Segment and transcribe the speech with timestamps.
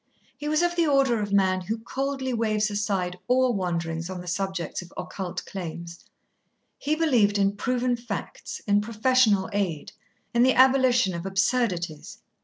[0.35, 4.27] He was of the order of man who coldly waves aside all wanderings on the
[4.27, 5.99] subjects of occult claims.
[6.79, 9.91] He believed in proven facts, in professional aid,
[10.33, 12.17] in the abolition of absurdities.